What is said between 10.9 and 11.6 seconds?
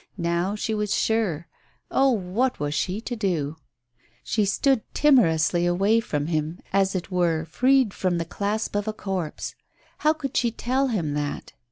that?